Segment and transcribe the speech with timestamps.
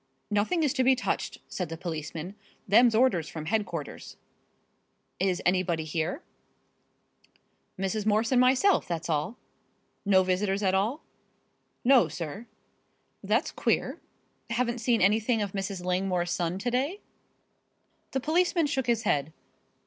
[0.31, 2.33] "Nothing is to be touched," said the policeman.
[2.67, 4.17] "Them's orders from headquarters."
[5.19, 6.23] "Is anybody here?"
[7.77, 8.07] "Mrs.
[8.07, 9.37] Morse and myself, that's all."
[10.03, 11.03] "No visitors at all?"
[11.83, 12.47] "No, sir."
[13.23, 13.99] "That's queer.
[14.49, 15.85] Haven't seen anything of Mrs.
[15.85, 16.99] Langmore's son to day?"
[18.09, 19.31] The policeman shook his head.